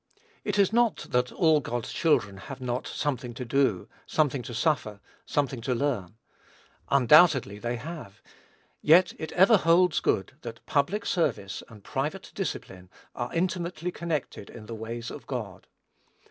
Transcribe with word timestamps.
It 0.43 0.57
is 0.57 0.73
not 0.73 1.05
that 1.11 1.31
all 1.31 1.59
God's 1.59 1.93
children 1.93 2.37
have 2.37 2.59
not 2.59 2.87
something 2.87 3.35
to 3.35 3.45
do, 3.45 3.87
something 4.07 4.41
to 4.41 4.53
suffer, 4.55 4.99
something 5.27 5.61
to 5.61 5.75
learn. 5.75 6.15
Undoubtedly 6.89 7.59
they 7.59 7.75
have; 7.75 8.19
yet 8.81 9.13
it 9.19 9.31
ever 9.33 9.57
holds 9.57 9.99
good 9.99 10.37
that 10.41 10.65
public 10.65 11.05
service 11.05 11.61
and 11.69 11.83
private 11.83 12.31
discipline 12.33 12.89
are 13.13 13.31
intimately 13.31 13.91
connected 13.91 14.49
in 14.49 14.65
the 14.65 14.73
ways 14.73 15.11
of 15.11 15.27
God. 15.27 15.67